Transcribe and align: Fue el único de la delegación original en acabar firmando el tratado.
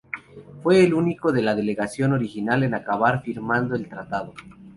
Fue 0.63 0.83
el 0.83 0.95
único 0.95 1.31
de 1.31 1.43
la 1.43 1.53
delegación 1.53 2.11
original 2.13 2.63
en 2.63 2.73
acabar 2.73 3.21
firmando 3.21 3.75
el 3.75 3.87
tratado. 3.87 4.33